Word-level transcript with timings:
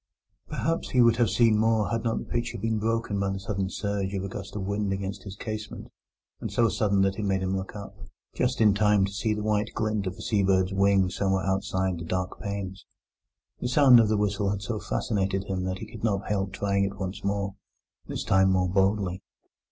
Perhaps 0.49 0.89
he 0.89 1.01
would 1.03 1.17
have 1.17 1.29
seen 1.29 1.59
more 1.59 1.89
had 1.91 2.03
not 2.03 2.17
the 2.17 2.25
picture 2.25 2.57
been 2.57 2.79
broken 2.79 3.19
by 3.19 3.29
the 3.29 3.39
sudden 3.39 3.69
surge 3.69 4.15
of 4.15 4.23
a 4.23 4.27
gust 4.27 4.55
of 4.55 4.63
wind 4.63 4.91
against 4.91 5.21
his 5.25 5.35
casement, 5.35 5.91
so 6.47 6.69
sudden 6.69 7.01
that 7.01 7.19
it 7.19 7.23
made 7.23 7.43
him 7.43 7.55
look 7.55 7.75
up, 7.75 7.93
just 8.33 8.59
in 8.61 8.73
time 8.73 9.05
to 9.05 9.11
see 9.11 9.35
the 9.35 9.43
white 9.43 9.69
glint 9.75 10.07
of 10.07 10.15
a 10.17 10.21
seabird's 10.23 10.73
wing 10.73 11.11
somewhere 11.11 11.45
outside 11.45 11.99
the 11.99 12.03
dark 12.03 12.39
panes. 12.41 12.83
The 13.59 13.67
sound 13.67 13.99
of 13.99 14.09
the 14.09 14.17
whistle 14.17 14.49
had 14.49 14.63
so 14.63 14.79
fascinated 14.79 15.43
him 15.43 15.65
that 15.65 15.77
he 15.77 15.85
could 15.91 16.03
not 16.03 16.27
help 16.31 16.51
trying 16.51 16.83
it 16.83 16.97
once 16.97 17.23
more, 17.23 17.53
this 18.07 18.23
time 18.23 18.49
more 18.49 18.69
boldly. 18.69 19.21